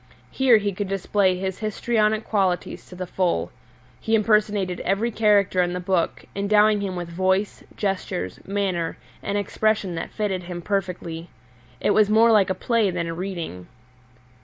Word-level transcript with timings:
Here 0.31 0.57
he 0.57 0.73
could 0.73 0.87
display 0.87 1.37
his 1.37 1.59
histrionic 1.59 2.23
qualities 2.23 2.87
to 2.87 2.95
the 2.95 3.05
full. 3.05 3.51
He 3.99 4.15
impersonated 4.15 4.79
every 4.79 5.11
character 5.11 5.61
in 5.61 5.73
the 5.73 5.79
book, 5.79 6.25
endowing 6.35 6.81
him 6.81 6.95
with 6.95 7.07
voice, 7.07 7.63
gestures, 7.77 8.39
manner, 8.47 8.97
and 9.21 9.37
expression 9.37 9.93
that 9.93 10.09
fitted 10.09 10.41
him 10.41 10.63
perfectly. 10.63 11.29
It 11.79 11.91
was 11.91 12.09
more 12.09 12.31
like 12.31 12.49
a 12.49 12.55
play 12.55 12.89
than 12.89 13.05
a 13.05 13.13
reading. 13.13 13.67